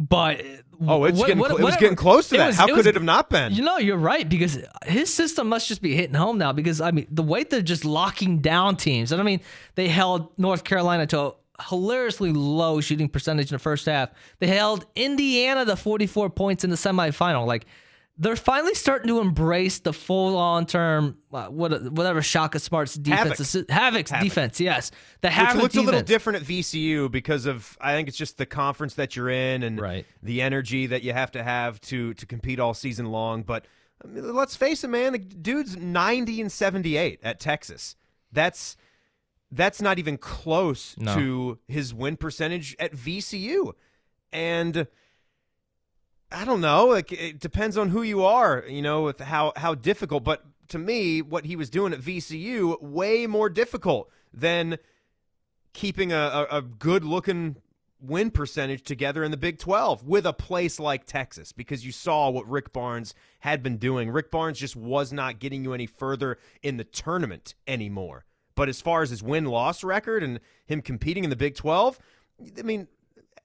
[0.00, 0.44] But uh,
[0.86, 2.46] Oh, it's what- getting what- cl- it was getting close to that.
[2.46, 3.52] was- How could was- it have not been?
[3.52, 6.52] You know, you're right because his system must just be hitting home now.
[6.52, 9.40] Because I mean, the way they're just locking down teams, and I mean,
[9.74, 11.32] they held North Carolina to a
[11.68, 14.10] hilariously low shooting percentage in the first half.
[14.38, 17.44] They held Indiana to 44 points in the semifinal.
[17.46, 17.66] Like
[18.20, 23.38] they're finally starting to embrace the full on term, uh, what whatever Shaka Smart's defense
[23.54, 23.64] is.
[23.70, 24.24] Havoc's Havoc.
[24.28, 27.94] defense, yes, the Havoc Which Havoc looks a little different at VCU because of I
[27.94, 30.04] think it's just the conference that you're in and Right.
[30.22, 33.42] the energy that you have to have to to compete all season long.
[33.44, 33.66] But
[34.04, 37.94] I mean, let's face it, man, the dude's 90 and 78 at Texas.
[38.32, 38.76] That's
[39.52, 41.14] that's not even close No.
[41.14, 43.72] to his win percentage at VCU,
[44.32, 44.88] and.
[46.30, 46.86] I don't know.
[46.86, 50.24] Like it depends on who you are, you know, with how how difficult.
[50.24, 54.78] But to me, what he was doing at VCU way more difficult than
[55.72, 56.16] keeping a,
[56.50, 57.56] a, a good looking
[58.00, 62.30] win percentage together in the Big 12 with a place like Texas because you saw
[62.30, 64.10] what Rick Barnes had been doing.
[64.10, 68.24] Rick Barnes just was not getting you any further in the tournament anymore.
[68.54, 71.98] But as far as his win loss record and him competing in the Big 12,
[72.58, 72.88] I mean,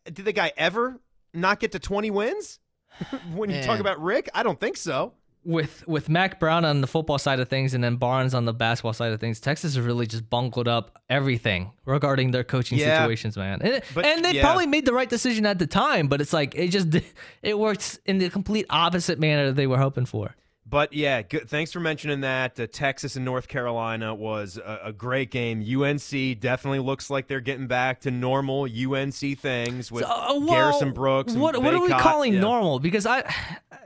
[0.05, 0.99] did the guy ever
[1.33, 2.59] not get to 20 wins?
[3.33, 5.13] when you talk about Rick, I don't think so.
[5.45, 8.53] with with Mack Brown on the football side of things and then Barnes on the
[8.53, 12.99] basketball side of things, Texas has really just bungled up everything regarding their coaching Yeah.
[12.99, 13.61] situations, man.
[13.61, 14.41] And, But- and they yeah.
[14.41, 16.87] probably made the right decision at the time, but it's like it just
[17.41, 20.33] it works in the complete opposite manner that they were hoping for.
[20.65, 21.49] But yeah, good.
[21.49, 22.59] Thanks for mentioning that.
[22.59, 25.59] Uh, Texas and North Carolina was a, a great game.
[25.61, 30.93] UNC definitely looks like they're getting back to normal UNC things with uh, well, Garrison
[30.93, 31.33] Brooks.
[31.33, 32.39] And What what are we calling Yeah.
[32.39, 32.79] normal?
[32.79, 33.23] Because I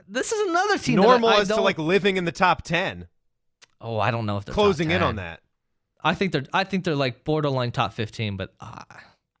[0.08, 0.96] this is another team.
[0.96, 3.08] that Normal I, I as to like living in the top ten.
[3.80, 5.40] Oh, I don't know if they're closing in on that.
[6.02, 8.82] I think they're I think they're like borderline top fifteen, but uh,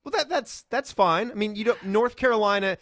[0.04, 1.30] Well, that that's that's fine.
[1.30, 2.78] I mean, you don't North Carolina.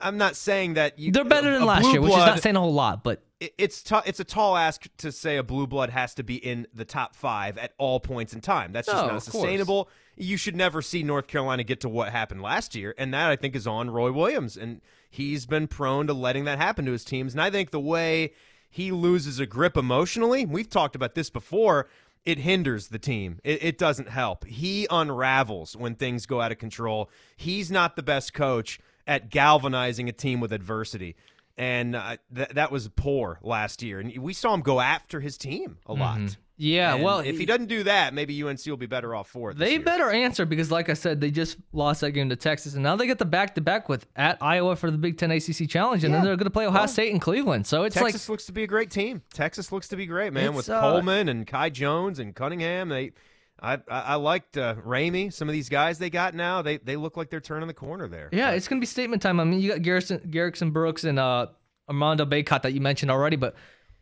[0.00, 2.60] I'm not saying that you, they're better than last year, which is not saying a
[2.60, 3.02] whole lot.
[3.04, 6.36] But it's t- it's a tall ask to say a blue blood has to be
[6.36, 8.72] in the top five at all points in time.
[8.72, 9.24] That's just No, not of course.
[9.44, 9.88] sustainable.
[10.16, 13.36] You should never see North Carolina get to what happened last year, and that I
[13.36, 17.04] think is on Roy Williams, and he's been prone to letting that happen to his
[17.04, 17.32] teams.
[17.32, 18.32] And I think the way
[18.68, 21.88] he loses a grip emotionally, we've talked about this before.
[22.24, 23.38] It hinders the team.
[23.44, 24.44] It, it doesn't help.
[24.44, 27.08] He unravels when things go out of control.
[27.36, 31.14] He's not the best coach at galvanizing a team with adversity
[31.58, 33.98] and uh, th- that was poor last year.
[34.00, 36.18] And we saw him go after his team a lot.
[36.18, 36.34] Mm-hmm.
[36.56, 39.50] yeah, And well, if he doesn't do that, maybe UNC will be better off for
[39.50, 39.58] it.
[39.58, 39.82] this They year.
[39.82, 42.94] better answer because, like I said, they just lost that game to Texas, and now
[42.96, 46.04] they get the back to back with at Iowa for the Big Ten ACC Challenge,
[46.04, 47.66] and then they're going to play Ohio Well, State and Cleveland.
[47.66, 49.22] So it's Texas looks to be a great team.
[49.34, 50.54] Texas looks to be great, man.
[50.54, 53.12] With uh, Coleman and Kai Jones and Cunningham, they
[53.60, 55.32] I I, I liked uh, Ramey.
[55.32, 58.08] Some of these guys they got now, they they look like they're turning the corner
[58.08, 58.28] there.
[58.32, 59.40] Yeah, it's gonna be statement time.
[59.40, 61.46] I mean, you got Garrison, Garrison Brooks and uh,
[61.88, 63.54] Armando Bacot that you mentioned already, but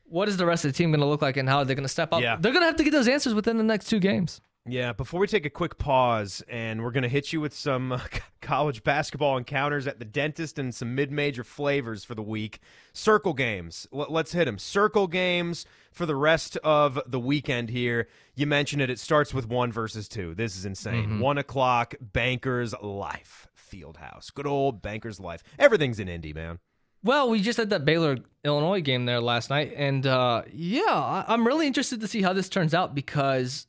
[0.05, 1.89] what is the rest of the team gonna look like, and how are they gonna
[1.89, 2.23] step up?
[2.23, 2.37] Yeah.
[2.41, 4.41] They're gonna have to get those answers within the next two games.
[4.69, 7.93] Yeah, before we take a quick pause, and we're going to hit you with some
[7.93, 8.01] uh,
[8.43, 12.59] college basketball encounters at the dentist and some mid major flavors for the week.
[12.93, 13.87] Circle games.
[13.95, 14.59] L- let's hit them.
[14.59, 18.09] Circle games for the rest of the weekend here.
[18.35, 18.91] You mentioned it.
[18.91, 20.35] It starts with one versus two.
[20.35, 21.21] This is insane.
[21.21, 24.35] One o'clock, Bankers Life Fieldhouse.
[24.35, 25.45] Good old Bankers Life.
[25.61, 26.59] Everything's in Indy, man.
[27.05, 31.25] Well, we just had that Baylor Illinois game there last night, and uh, yeah, I-
[31.29, 33.69] I'm really interested to see how this turns out because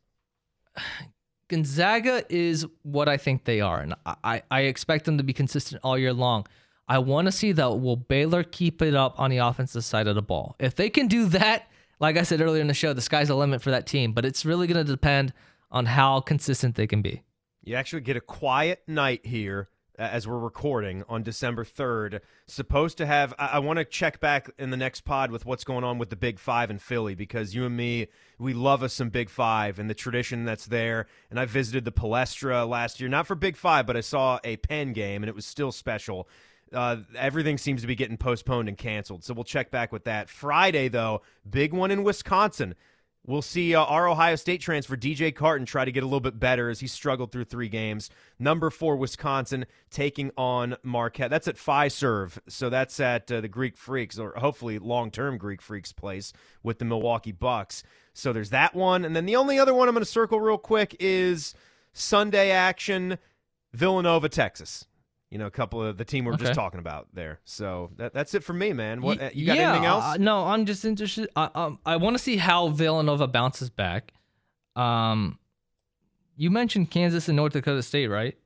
[1.49, 5.81] Gonzaga is what I think they are, and I, I expect them to be consistent
[5.83, 6.45] all year long.
[6.89, 10.15] I want to see though, will Baylor keep it up on the offensive side of
[10.15, 10.55] the ball?
[10.59, 11.67] If they can do that,
[11.99, 14.13] like I said earlier in the show, the sky's the limit for that team.
[14.13, 15.33] But it's really going to depend
[15.71, 17.23] on how consistent they can be.
[17.63, 22.21] You actually get a quiet night here as we're recording on December 3rd.
[22.45, 25.63] Supposed to have, I, I want to check back in the next pod with what's
[25.63, 28.07] going on with the Big Five in Philly because you and me,
[28.37, 31.07] we love us some Big Five and the tradition that's there.
[31.29, 34.57] And I visited the Palestra last year, not for Big Five, but I saw a
[34.57, 36.27] Penn game and it was still special.
[36.73, 39.23] Uh, everything seems to be getting postponed and canceled.
[39.23, 40.29] So we'll check back with that.
[40.29, 42.75] Friday, though, big one in Wisconsin.
[43.27, 46.39] We'll see uh, our Ohio State transfer DJ Carton try to get a little bit
[46.39, 48.09] better as he struggled through three games.
[48.39, 51.29] Number four Wisconsin taking on Marquette.
[51.29, 55.91] That's at Fiserv, so that's at uh, the Greek Freaks or hopefully long-term Greek Freaks
[55.91, 56.31] place
[56.63, 57.83] with the Milwaukee Bucks.
[58.13, 60.57] So there's that one, and then the only other one I'm going to circle real
[60.57, 61.53] quick is
[61.91, 63.17] Sunday action,
[63.73, 64.87] Villanova, Texas.
[65.29, 66.45] You know, a couple of the team we are Okay.
[66.45, 67.39] just talking about there.
[67.43, 69.01] So that, that's it for me, man.
[69.01, 69.57] What uh, you got?
[69.57, 70.03] yeah, anything else?
[70.05, 71.29] uh, no, I'm just interested.
[71.35, 74.13] I, um, I want to see how Villanova bounces back.
[74.77, 75.37] Um,
[76.37, 78.37] you mentioned Kansas and North Dakota State, right?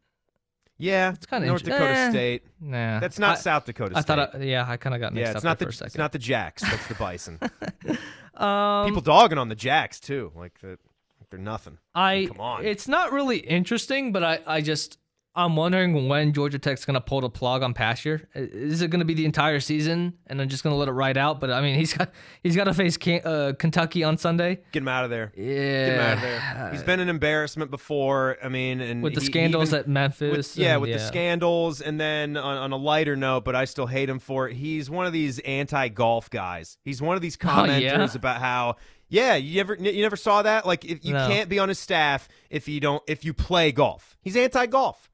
[0.79, 2.09] yeah, It's kinda North inter- Dakota eh.
[2.09, 2.43] State.
[2.59, 4.15] Nah, That's not I, South Dakota I State.
[4.15, 5.75] thought, I, yeah, I kind of got mixed yeah, up it's not there the for
[5.75, 5.87] a second.
[5.87, 6.63] it's not the Jacks.
[6.63, 7.39] That's the Bison.
[8.35, 10.79] um, People dogging on the Jacks too, like that.
[11.19, 11.77] Like they're nothing.
[11.93, 12.65] I come on.
[12.65, 14.97] It's not really interesting, but I, I just
[15.33, 18.25] I'm wondering when Georgia Tech's gonna pull the plug on Pastner.
[18.35, 21.39] Is it gonna be the entire season and then just gonna let it ride out?
[21.39, 22.11] But I mean, he's got
[22.43, 24.59] he's got to face uh, Kentucky on Sunday.
[24.73, 25.31] Get him out of there.
[25.37, 25.45] Yeah,
[25.85, 26.71] Get him out of there.
[26.73, 28.37] He's been an embarrassment before.
[28.43, 30.35] I mean, and with the he- scandals even- at Memphis.
[30.35, 33.63] With, yeah, and- with the scandals, and then on, on a lighter note, but I
[33.65, 34.55] still hate him for it.
[34.57, 36.77] He's one of these anti-golf guys.
[36.83, 38.07] He's one of these commenters Oh, yeah?
[38.15, 38.75] about how,
[39.07, 40.65] yeah, you ever you never saw that?
[40.65, 41.27] Like, if you No.
[41.27, 44.17] can't be on his staff if you don't if you play golf.
[44.21, 45.07] He's anti-golf.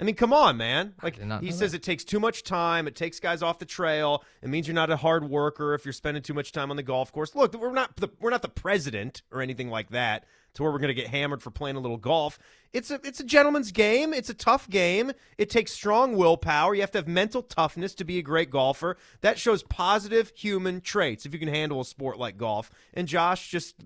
[0.00, 0.94] I mean, come on, man.
[1.02, 2.86] Like he says, it takes too much time.
[2.86, 4.24] It takes guys off the trail.
[4.40, 6.82] It means you're not a hard worker if you're spending too much time on the
[6.82, 7.34] golf course.
[7.34, 10.24] Look, we're not the, we're not the president or anything like that
[10.54, 12.38] to where we're going to get hammered for playing a little golf.
[12.72, 14.14] It's a it's a gentleman's game.
[14.14, 15.12] It's a tough game.
[15.36, 16.74] It takes strong willpower.
[16.74, 18.96] You have to have mental toughness to be a great golfer.
[19.20, 22.70] That shows positive human traits if you can handle a sport like golf.
[22.94, 23.76] And Josh just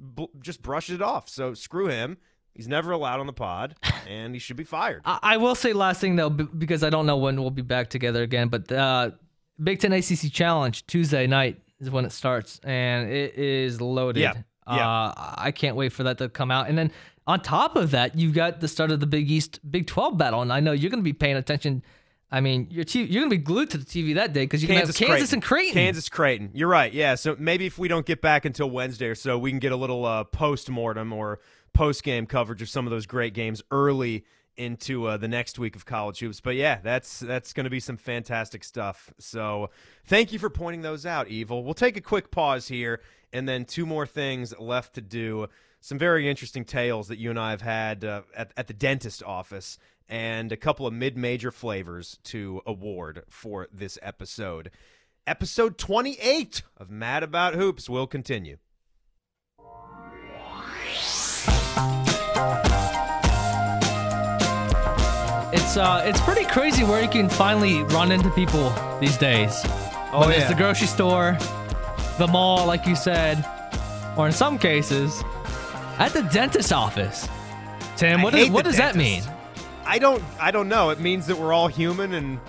[0.41, 1.29] just brushes it off.
[1.29, 2.19] So screw him.
[2.57, 3.77] He's never allowed on the pod,
[4.09, 5.03] and he should be fired.
[5.05, 7.63] I, I will say last thing though, b- because I don't know when we'll be
[7.63, 8.49] back together again.
[8.49, 9.11] But uh,
[9.63, 14.21] Big Ten ACC Challenge Tuesday night is when it starts, and it is loaded.
[14.21, 14.33] Yeah,
[14.67, 14.89] yeah.
[14.89, 16.69] Uh, I can't wait for that to come out.
[16.69, 16.91] And then
[17.27, 20.41] on top of that, you've got the start of the Big East Big Twelve battle,
[20.43, 21.83] and I know you're going to be paying attention.
[22.29, 24.61] I mean, your TV, you're going to be glued to the TV that day because
[24.61, 25.75] you can have Kansas and Creighton.
[25.75, 26.51] Kansas Creighton.
[26.55, 26.93] You're right.
[26.93, 27.15] Yeah.
[27.15, 29.77] So maybe if we don't get back until Wednesday or so, we can get a
[29.77, 31.39] little uh, post mortem or
[31.77, 34.25] post game coverage of some of those great games early
[34.57, 36.41] into uh, the next week of college hoops.
[36.41, 39.13] But yeah, that's that's going to be some fantastic stuff.
[39.19, 39.71] So
[40.07, 41.63] thank you for pointing those out, Evil.
[41.63, 43.01] We'll take a quick pause here,
[43.33, 45.49] and then two more things left to do.
[45.81, 49.23] Some very interesting tales that you and I have had uh, at, at the dentist
[49.23, 54.71] office, and a couple of mid-major flavors to award for this episode.
[55.27, 58.57] Episode 28 of Mad About Hoops will continue.
[65.77, 69.61] It's uh, it's pretty crazy where you can finally run into people these days.
[70.11, 71.37] Oh, Whether it's the grocery store,
[72.17, 73.45] the mall, like you said,
[74.17, 75.23] or in some cases,
[75.99, 77.29] at the dentist office.
[77.99, 79.23] Tim, I what, is, what does that mean?
[79.85, 80.89] I don't I don't know.
[80.89, 82.41] It means that we're all human and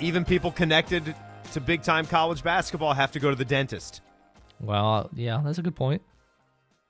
[0.00, 1.14] even people connected
[1.52, 4.00] to big time college basketball have to go to the dentist.
[4.60, 6.00] Well, yeah, that's a good point.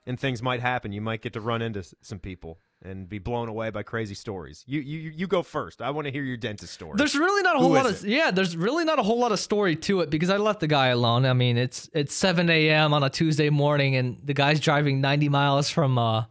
[0.07, 0.93] And things might happen.
[0.93, 4.63] You might get to run into some people and be blown away by crazy stories.
[4.67, 5.81] You you you go first.
[5.81, 6.93] I want to hear your dentist story.
[6.97, 8.31] There's really not a Who whole lot is of yeah.
[8.31, 10.87] There's really not a whole lot of story to it because I left the guy
[10.87, 11.25] alone.
[11.25, 12.93] I mean, it's it's 7 a.m.
[12.93, 16.25] on a Tuesday morning, and the guy's driving 90 miles from uh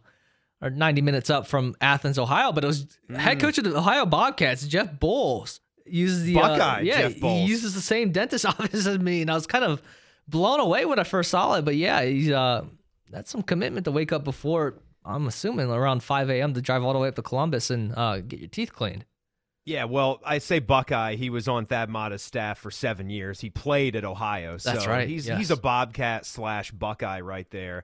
[0.61, 2.51] or 90 minutes up from Athens, Ohio.
[2.51, 2.85] But it was
[3.15, 3.41] head Mm.
[3.41, 7.45] coach of the Ohio Bobcats, Jeff Boals, uses the uh, Buckeye yeah, Jeff Boals.
[7.45, 9.81] he uses the same dentist office as me, and I was kind of
[10.27, 11.65] blown away when I first saw it.
[11.65, 12.65] But yeah, he's uh,
[13.09, 14.75] that's some commitment to wake up before.
[15.03, 16.53] I'm assuming around 5 a.m.
[16.53, 19.05] to drive all the way up to Columbus and uh, get your teeth cleaned.
[19.63, 21.15] Yeah, well, I say Buckeye.
[21.15, 23.41] He was on Thad Matta's staff for seven years.
[23.41, 25.37] He played at Ohio, so That's right, He's yes.
[25.37, 27.83] he's a Bobcat slash Buckeye right there,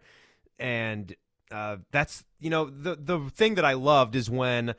[0.57, 1.15] and
[1.51, 4.73] uh, that's you know the the thing that I loved is when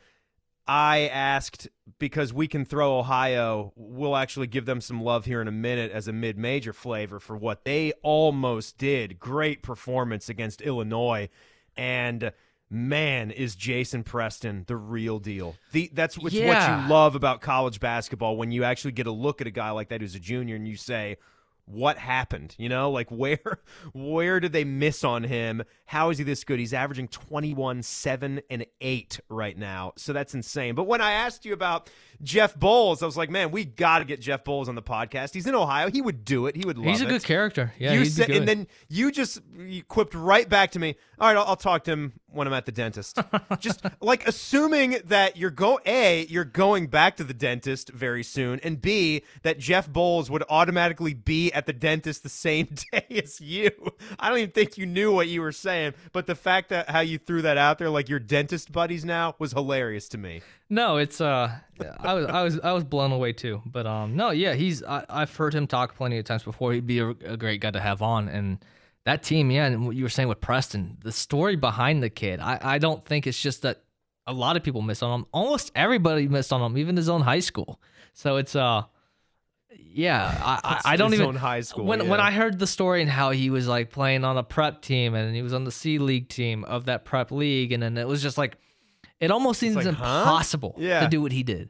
[0.66, 1.68] I asked
[2.00, 3.72] because we can throw Ohio.
[3.76, 7.20] We'll actually give them some love here in a minute as a mid major flavor
[7.20, 9.20] for what they almost did.
[9.20, 11.28] Great performance against Illinois,
[11.78, 12.32] and.
[12.70, 15.56] Man, is Jason Preston the real deal?
[15.72, 19.40] The that's what's what you love about college basketball when you actually get a look
[19.40, 21.16] at a guy like that who's a junior and you say,
[21.68, 22.54] what happened?
[22.58, 23.60] You know, like where
[23.92, 25.62] where did they miss on him?
[25.86, 26.58] How is he this good?
[26.58, 29.94] He's averaging 21, 7, and 8 right now.
[29.96, 30.74] So that's insane.
[30.74, 31.88] But when I asked you about
[32.22, 35.32] Jeff Boals, I was like, man, we got to get Jeff Boals on the podcast.
[35.32, 35.88] He's in Ohio.
[35.90, 36.56] He would do it.
[36.56, 36.90] He would love it.
[36.90, 37.08] He's a it.
[37.08, 37.72] good character.
[37.78, 40.96] Yeah, you said, and then you just you quipped right back to me.
[41.18, 43.18] All right, I'll, I'll talk to him when I'm at the dentist.
[43.58, 48.60] just like assuming that you're go a you're going back to the dentist very soon,
[48.60, 53.40] and b that Jeff Boals would automatically be at the dentist the same day as
[53.40, 53.70] you.
[54.18, 57.00] I don't even think you knew what you were saying, but the fact that how
[57.00, 60.40] you threw that out there, like your dentist buddies now, was hilarious to me.
[60.70, 61.50] No, it's uh,
[61.98, 63.60] I was I was I was blown away too.
[63.66, 66.72] But um, no, yeah, he's I, I've heard him talk plenty of times before.
[66.72, 68.64] He'd be a, a great guy to have on, and
[69.04, 72.38] that team, yeah, and what you were saying with Preston, the story behind the kid,
[72.38, 73.82] I I don't think it's just that
[74.28, 75.26] a lot of people miss on him.
[75.32, 77.80] Almost everybody missed on him, even his own high school.
[78.12, 78.84] So it's uh.
[79.76, 82.20] Yeah, I, I, I don't even high school, When when.
[82.20, 85.34] I heard the story and how he was like playing on a prep team and
[85.34, 88.22] he was on the C League team of that prep league, and then it was
[88.22, 88.56] just like,
[89.20, 89.90] it almost seems like, huh?
[89.90, 91.00] impossible Yeah.
[91.00, 91.68] to do what he did.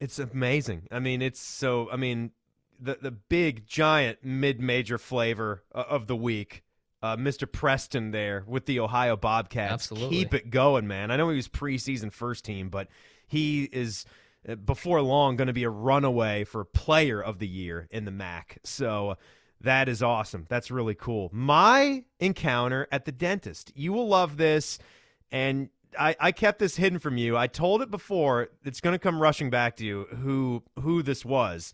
[0.00, 0.86] It's amazing.
[0.90, 1.88] I mean, it's so.
[1.90, 2.30] I mean,
[2.80, 6.62] the the big giant mid major flavor uh, of the week,
[7.02, 7.50] uh, Mr.
[7.50, 9.72] Preston there with the Ohio Bobcats.
[9.72, 10.16] Absolutely.
[10.16, 11.10] keep it going, man.
[11.10, 12.88] I know he was preseason first team, but
[13.26, 14.04] he is
[14.48, 18.10] Uh, before long going to be a runaway for Player of the Year in the
[18.10, 18.58] MAC.
[18.64, 19.16] So.
[19.62, 20.44] That is awesome.
[20.50, 21.30] That's really cool.
[21.32, 23.72] My encounter at the dentist.
[23.74, 24.78] You will love this.
[25.32, 27.38] And I, I kept this hidden from you.
[27.38, 28.50] I told it before.
[28.66, 30.08] It's going to come rushing back to you.
[30.22, 31.72] Who who this was?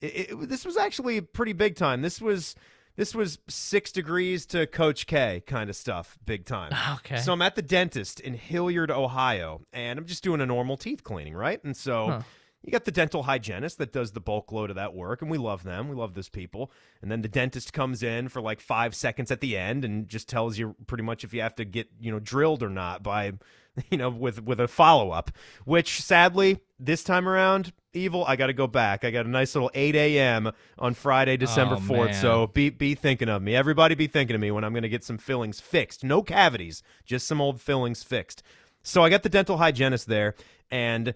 [0.00, 2.00] It, it- this was actually pretty big time.
[2.00, 2.54] This was
[2.96, 6.18] this was six degrees to Coach K kind of stuff.
[6.24, 6.72] Big time.
[6.96, 7.18] Okay.
[7.18, 11.04] So I'm at the dentist in Hilliard, Ohio, and I'm just doing a normal teeth
[11.04, 11.62] cleaning, right?
[11.62, 12.06] And so.
[12.06, 12.22] Huh.
[12.62, 15.38] You got the dental hygienist that does the bulk load of that work, and we
[15.38, 15.88] love them.
[15.88, 16.72] We love those people.
[17.00, 20.28] And then the dentist comes in for like five seconds at the end and just
[20.28, 23.34] tells you pretty much if you have to get you know drilled or not by,
[23.90, 25.30] you know, with with a follow up.
[25.64, 29.04] Which sadly this time around, evil, I got to go back.
[29.04, 30.52] I got a nice little 8 a.m.
[30.78, 32.04] on Friday, December Oh, 4th.
[32.06, 32.14] man.
[32.14, 33.56] So be be thinking of me.
[33.56, 36.04] Everybody be thinking of me when I'm going to get some fillings fixed.
[36.04, 38.42] No cavities, just some old fillings fixed.
[38.82, 40.34] So I got the dental hygienist there,
[40.70, 41.14] and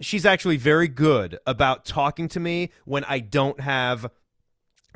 [0.00, 4.10] she's actually very good about talking to me when I don't have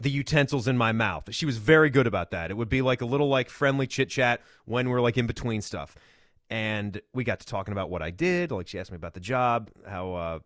[0.02, 1.32] the utensils in my mouth.
[1.34, 2.50] She was very good about that.
[2.50, 5.60] It would be like a little like friendly chit chat when we're like in between
[5.60, 5.94] stuff.
[6.48, 8.50] And we got to talking about what I did.
[8.50, 10.38] Like she asked me about the job, how uh,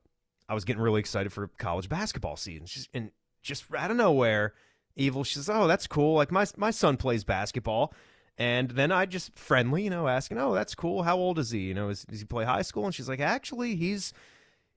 [0.48, 2.66] I was getting really excited for college basketball season.
[2.66, 3.10] She's, and
[3.42, 4.54] just out of nowhere,
[4.96, 6.14] Evil, she says, "Oh, that's cool.
[6.14, 7.92] Like my my son plays basketball."
[8.36, 11.02] And then I just friendly, you know, asking, "Oh, that's cool.
[11.02, 11.60] How old is he?
[11.60, 14.12] You know, is, does he play high school?" And she's like, "Actually, he's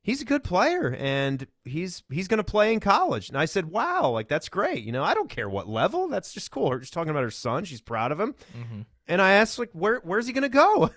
[0.01, 3.65] he's a good player and he's he's going to play in college." And I said,
[3.65, 4.83] "Wow, like that's great.
[4.83, 6.07] You know, I don't care what level.
[6.07, 7.63] That's just cool." Her just talking about her son.
[7.63, 8.33] She's proud of him.
[8.57, 8.81] Mm-hmm.
[9.07, 10.89] And I asked, like, "Where where's he going to go?"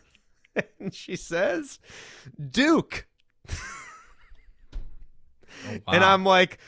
[0.80, 1.78] and she says,
[2.50, 3.06] "Duke."
[5.88, 6.58] And I'm like,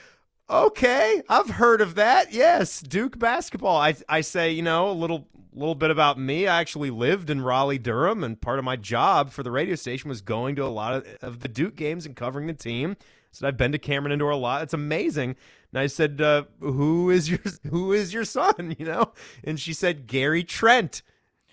[0.48, 2.32] okay, I've heard of that.
[2.32, 3.76] Yes, Duke basketball.
[3.76, 6.46] I I say, you know, a little little bit about me.
[6.46, 10.08] I actually lived in Raleigh, Durham, and part of my job for the radio station
[10.08, 12.96] was going to a lot of, of the Duke games and covering the team.
[13.32, 14.62] So I've been to Cameron Indoor a lot.
[14.62, 15.36] It's amazing.
[15.72, 19.12] And I said, uh, "Who is your Who is your son?" You know,
[19.44, 21.02] and she said, "Gary Trent."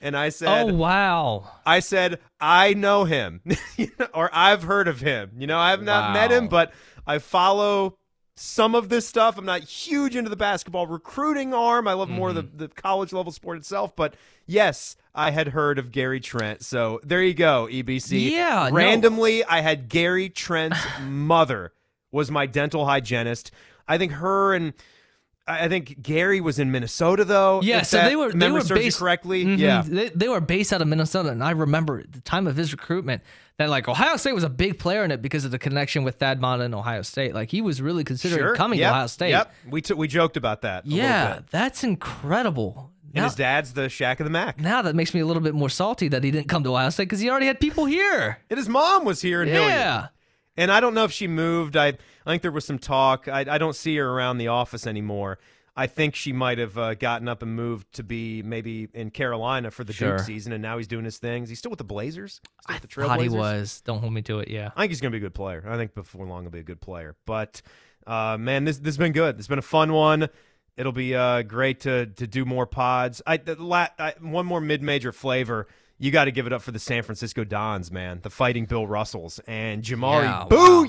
[0.02, 1.52] And I said, Oh wow.
[1.65, 3.41] I said, I know him,
[4.13, 5.32] or I've heard of him.
[5.38, 6.71] You know, I have not met him, but
[7.06, 7.98] I follow
[8.36, 9.38] some of this stuff.
[9.38, 11.88] I'm not huge into the basketball recruiting arm.
[11.88, 12.58] I love more the, mm-hmm.
[12.58, 13.96] the college level sport itself.
[13.96, 16.64] But yes, I had heard of Gary Trent.
[16.64, 18.32] So there you go, EBC.
[18.32, 18.76] Yeah, no.
[18.76, 21.74] Randomly, I had Gary Trent's mother
[22.12, 23.52] was my dental hygienist.
[23.88, 24.74] I think her and
[25.50, 27.62] I think Gary was in Minnesota though.
[27.63, 29.46] Yeah, so they were they were based correctly.
[29.46, 29.58] Mhm.
[29.58, 32.56] Yeah, they, they were based out of Minnesota, and I remember at the time of
[32.56, 33.23] his recruitment
[33.58, 36.15] that like Ohio State was a big player in it because of the connection with
[36.19, 37.34] Thad Matta and Ohio State.
[37.34, 38.56] Like he was really considering sure.
[38.56, 38.90] coming yep.
[38.90, 39.30] to Ohio State.
[39.32, 40.86] Yep, we took we joked about that.
[40.86, 41.48] a little Yeah, bit.
[41.50, 42.92] that's incredible.
[43.06, 44.60] and Now, his dad's the Shaq of the MAC.
[44.60, 46.90] now that makes me a little bit more salty that he didn't come to Ohio
[46.92, 48.38] State because he already had people here.
[48.50, 49.71] And his mom was here in Hilliard.
[49.71, 50.08] Yeah.
[50.58, 51.78] And I don't know if she moved.
[51.78, 51.94] I,
[52.30, 53.27] I think there was some talk.
[53.27, 55.40] I, I don't see her around the office anymore.
[55.75, 59.71] I think she might have uh, gotten up and moved to be maybe in Carolina
[59.71, 60.17] for the Sure.
[60.17, 61.50] Duke season, and now he's doing his things.
[61.50, 62.42] He's still with the Blazers?
[62.62, 63.82] Still with the Thought he was.
[63.82, 64.50] Don't hold me to it.
[64.50, 64.71] Yeah.
[64.75, 65.63] I think he's going to be a good player.
[65.67, 67.15] I think before long he'll be a good player.
[67.25, 67.62] But
[68.06, 69.40] uh, man, this this has been good.
[69.40, 70.27] It's been a fun one.
[70.77, 73.21] It'll be uh, great to to do more pods.
[73.25, 75.67] I, the la- I one more mid major flavor.
[76.02, 78.21] You got to give it up for the San Francisco Dons, man.
[78.23, 80.23] The fighting Bill Russells and Jamaree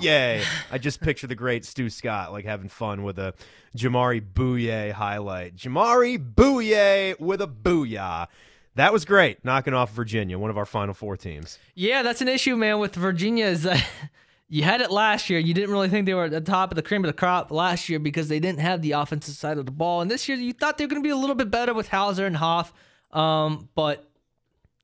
[0.01, 0.45] Yeah, wow.
[0.71, 3.35] I just picture the great Stu Scott like having fun with a
[3.77, 5.57] Jamaree Bouyea highlight.
[5.57, 8.29] Jamaree Bouyea with a booyah.
[8.77, 11.59] That was great, knocking off Virginia, one of our Final Four teams.
[11.75, 13.85] Yeah, that's an issue, man, with Virginia is that
[14.49, 15.41] you had it last year.
[15.41, 17.51] You didn't really think they were at the top of the cream of the crop
[17.51, 20.03] last year because they didn't have the offensive side of the ball.
[20.03, 21.89] And this year you thought they were going to be a little bit better with
[21.89, 22.73] Hauser and Huff.
[23.11, 24.10] Um, but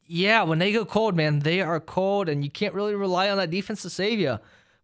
[0.06, 3.36] yeah, when they go cold, man, they are cold, and you can't really rely on
[3.38, 4.38] that defense to save you.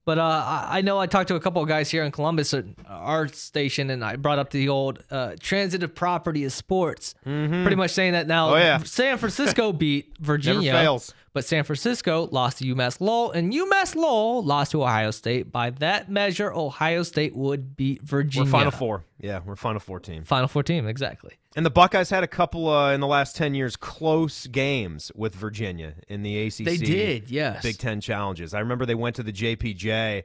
[0.04, 2.52] But uh, I, I know I talked to a couple of guys here in Columbus
[2.54, 7.14] at our station, and I brought up the old uh, transitive property of sports.
[7.22, 8.52] Pretty much saying that now.
[8.54, 8.78] Oh, yeah.
[8.78, 11.14] San Francisco beat Virginia, fails.
[11.32, 15.50] But San Francisco lost to UMass Lowell, and UMass Lowell lost to Ohio State.
[15.50, 18.46] By that measure, Ohio State would beat Virginia.
[18.46, 19.04] We're Final Four.
[19.18, 20.24] Yeah, we're Final Four team.
[20.24, 21.38] Final Four team, exactly.
[21.54, 25.34] And the Buckeyes had a couple uh, in the last 10 years close games with
[25.34, 26.64] Virginia in the ACC.
[26.64, 27.62] They did, yes.
[27.62, 28.54] Big 10 challenges.
[28.54, 30.24] I remember they went to the JPJ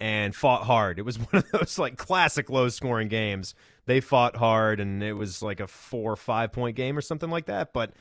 [0.00, 0.98] and fought hard.
[0.98, 3.54] It was one of those like classic low scoring games.
[3.86, 7.30] They fought hard and it was like a 4 or 5 point game or something
[7.30, 7.92] like that, but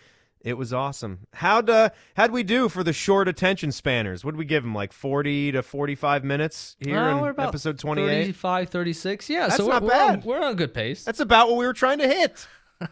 [0.42, 1.28] it was awesome.
[1.34, 4.24] How'd uh, how'd we do for the short attention spanners?
[4.24, 8.08] What did we give them like 40 to 45 minutes here we're in episode 28?
[8.08, 9.30] 35, 36.
[9.30, 10.20] Yeah, That's so we're, not we're bad.
[10.20, 11.04] On, we're on a good pace.
[11.04, 12.48] That's about what we were trying to hit.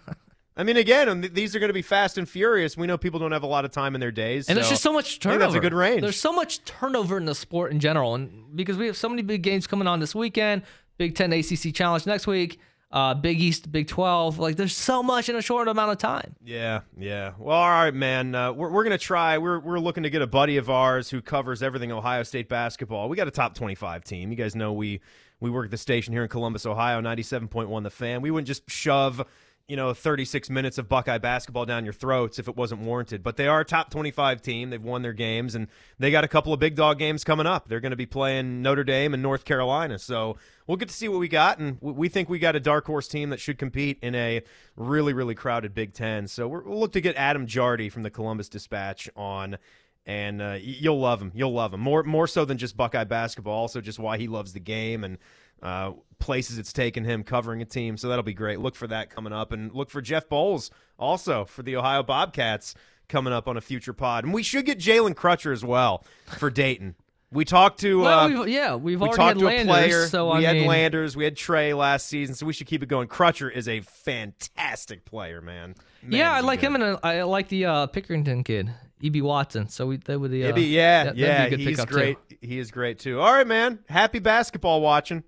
[0.58, 2.78] I mean, again, these are going to be fast and furious.
[2.78, 4.84] We know people don't have a lot of time in their days, And there's just
[4.84, 5.40] so much turnover.
[5.40, 6.02] that's a good range.
[6.02, 9.22] There's so much turnover in the sport in general, and because we have so many
[9.22, 10.62] big games coming on this weekend,
[10.98, 12.58] Big Ten ACC Challenge next week,
[12.92, 14.40] uh, Big East, Big Twelve.
[14.40, 16.36] Like, there's so much in a short amount of time.
[16.44, 17.34] Yeah, yeah.
[17.38, 18.36] Well, all right, man.
[18.36, 19.38] Uh, we're we're gonna try.
[19.38, 23.10] We're we're looking to get a buddy of ours who covers everything Ohio State basketball.
[23.10, 24.32] We got a top twenty-five team.
[24.32, 25.02] You guys know we
[25.40, 27.84] we work at the station here in Columbus, Ohio, ninety-seven point one.
[27.84, 28.22] The Fan.
[28.22, 29.26] We wouldn't just shove.
[29.68, 33.24] You know, 36 minutes of Buckeye basketball down your throats if it wasn't warranted.
[33.24, 34.70] But they are a top 25 team.
[34.70, 37.68] They've won their games, and they got a couple of big dog games coming up.
[37.68, 39.98] They're going to be playing Notre Dame and North Carolina.
[39.98, 40.38] So
[40.68, 42.86] we'll get to see what we got, and we- we think we got a dark
[42.86, 44.44] horse team that should compete in a
[44.76, 46.28] really, really crowded Big Ten.
[46.28, 49.58] So we're, we'll look to get Adam Jardy from the Columbus Dispatch on,
[50.06, 51.32] and uh, you'll love him.
[51.34, 53.56] You'll love him more more so than just Buckeye basketball.
[53.62, 55.18] Also, just why he loves the game and
[55.62, 57.98] uh, places it's taken him covering a team.
[57.98, 58.60] So that'll be great.
[58.60, 62.76] Look for that coming up, and look for Jeff Boals also for the Ohio Bobcats
[63.08, 64.24] coming up on a future pod.
[64.24, 66.04] And we should get Jalen Crutcher as well
[66.38, 66.96] for Dayton.
[67.32, 70.08] We talked to Well, uh, we've, yeah, we've we already talked to Landers, a player.
[70.08, 71.18] so we I had mean, Landers.
[71.18, 73.08] We had Trey last season, so we should keep it going.
[73.10, 75.76] Crutcher is a fantastic player, man.
[76.02, 76.68] Man, yeah, I like good.
[76.68, 79.22] him, and I like the uh, Pickerington kid, E.B.
[79.22, 79.68] Watson.
[79.70, 81.94] So we that would the uh, yeah, that- yeah, be he's pickup, too.
[81.96, 82.18] great.
[82.42, 83.20] He is great too.
[83.20, 83.80] All right, man.
[83.90, 85.24] Happy basketball watching.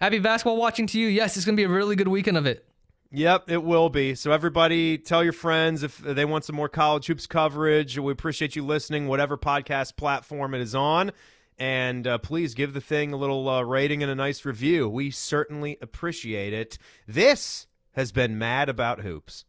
[0.00, 1.08] Happy basketball watching to you.
[1.08, 2.64] Yes, it's gonna be a really good weekend of it.
[3.12, 4.14] Yep, it will be.
[4.14, 7.98] So everybody, tell your friends if they want some more college hoops coverage.
[7.98, 11.10] We appreciate you listening, whatever podcast platform it is on,
[11.58, 14.88] and uh, please give the thing a little uh, rating and a nice review.
[14.88, 16.78] We certainly appreciate it.
[17.06, 19.44] This has been Mad About Hoops.